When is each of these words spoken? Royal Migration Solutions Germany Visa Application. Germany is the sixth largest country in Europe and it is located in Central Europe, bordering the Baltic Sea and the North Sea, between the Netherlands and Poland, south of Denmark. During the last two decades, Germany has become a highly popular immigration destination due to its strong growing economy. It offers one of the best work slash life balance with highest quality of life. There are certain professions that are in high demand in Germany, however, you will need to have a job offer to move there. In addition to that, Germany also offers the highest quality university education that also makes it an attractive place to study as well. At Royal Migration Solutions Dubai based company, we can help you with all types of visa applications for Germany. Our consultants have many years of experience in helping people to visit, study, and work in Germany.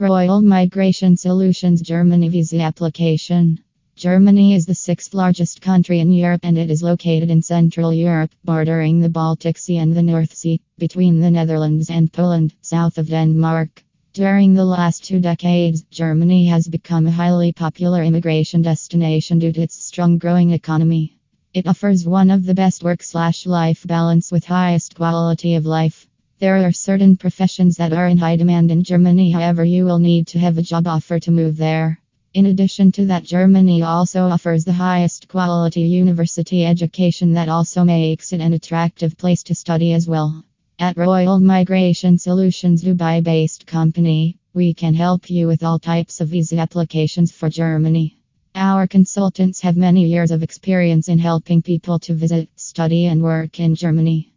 Royal 0.00 0.40
Migration 0.40 1.16
Solutions 1.16 1.82
Germany 1.82 2.28
Visa 2.28 2.60
Application. 2.60 3.58
Germany 3.96 4.54
is 4.54 4.64
the 4.64 4.72
sixth 4.72 5.12
largest 5.12 5.60
country 5.60 5.98
in 5.98 6.12
Europe 6.12 6.42
and 6.44 6.56
it 6.56 6.70
is 6.70 6.84
located 6.84 7.30
in 7.30 7.42
Central 7.42 7.92
Europe, 7.92 8.30
bordering 8.44 9.00
the 9.00 9.08
Baltic 9.08 9.58
Sea 9.58 9.78
and 9.78 9.96
the 9.96 10.02
North 10.04 10.32
Sea, 10.32 10.60
between 10.78 11.18
the 11.18 11.32
Netherlands 11.32 11.90
and 11.90 12.12
Poland, 12.12 12.54
south 12.60 12.96
of 12.98 13.08
Denmark. 13.08 13.82
During 14.12 14.54
the 14.54 14.64
last 14.64 15.02
two 15.02 15.18
decades, 15.18 15.82
Germany 15.90 16.46
has 16.46 16.68
become 16.68 17.08
a 17.08 17.10
highly 17.10 17.52
popular 17.52 18.04
immigration 18.04 18.62
destination 18.62 19.40
due 19.40 19.52
to 19.52 19.62
its 19.62 19.84
strong 19.84 20.18
growing 20.18 20.52
economy. 20.52 21.18
It 21.52 21.66
offers 21.66 22.06
one 22.06 22.30
of 22.30 22.46
the 22.46 22.54
best 22.54 22.84
work 22.84 23.02
slash 23.02 23.46
life 23.46 23.84
balance 23.84 24.30
with 24.30 24.44
highest 24.44 24.94
quality 24.94 25.56
of 25.56 25.66
life. 25.66 26.07
There 26.40 26.64
are 26.64 26.70
certain 26.70 27.16
professions 27.16 27.78
that 27.78 27.92
are 27.92 28.06
in 28.06 28.16
high 28.16 28.36
demand 28.36 28.70
in 28.70 28.84
Germany, 28.84 29.32
however, 29.32 29.64
you 29.64 29.84
will 29.84 29.98
need 29.98 30.28
to 30.28 30.38
have 30.38 30.56
a 30.56 30.62
job 30.62 30.86
offer 30.86 31.18
to 31.18 31.32
move 31.32 31.56
there. 31.56 31.98
In 32.32 32.46
addition 32.46 32.92
to 32.92 33.06
that, 33.06 33.24
Germany 33.24 33.82
also 33.82 34.28
offers 34.28 34.64
the 34.64 34.72
highest 34.72 35.26
quality 35.26 35.80
university 35.80 36.64
education 36.64 37.32
that 37.32 37.48
also 37.48 37.82
makes 37.82 38.32
it 38.32 38.40
an 38.40 38.52
attractive 38.52 39.18
place 39.18 39.42
to 39.44 39.54
study 39.56 39.92
as 39.94 40.06
well. 40.06 40.44
At 40.78 40.96
Royal 40.96 41.40
Migration 41.40 42.18
Solutions 42.18 42.84
Dubai 42.84 43.20
based 43.20 43.66
company, 43.66 44.36
we 44.54 44.74
can 44.74 44.94
help 44.94 45.28
you 45.28 45.48
with 45.48 45.64
all 45.64 45.80
types 45.80 46.20
of 46.20 46.28
visa 46.28 46.58
applications 46.58 47.32
for 47.32 47.50
Germany. 47.50 48.16
Our 48.54 48.86
consultants 48.86 49.62
have 49.62 49.76
many 49.76 50.04
years 50.06 50.30
of 50.30 50.44
experience 50.44 51.08
in 51.08 51.18
helping 51.18 51.62
people 51.62 51.98
to 52.00 52.14
visit, 52.14 52.48
study, 52.54 53.06
and 53.06 53.20
work 53.24 53.58
in 53.58 53.74
Germany. 53.74 54.32